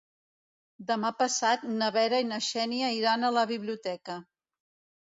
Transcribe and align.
Demà 0.91 1.11
passat 1.19 1.67
na 1.75 1.91
Vera 1.99 2.23
i 2.25 2.29
na 2.33 2.41
Xènia 2.49 2.93
iran 2.99 3.31
a 3.31 3.35
la 3.39 3.49
biblioteca. 3.57 4.21